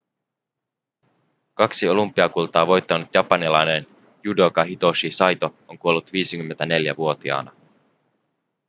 kaksi 1.53 1.89
olympiakultaa 1.89 2.67
voittanut 2.67 3.13
japanilainen 3.15 3.87
judoka 4.23 4.63
hitoshi 4.63 5.11
saito 5.11 5.55
on 5.67 5.77
kuollut 5.77 6.09
54-vuotiaana 6.09 7.51